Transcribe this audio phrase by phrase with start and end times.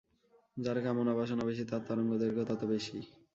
[0.57, 2.97] যার কামনা-বাসনা বেশি তার তরঙ্গ-দৈর্ঘ্য তত বেশি।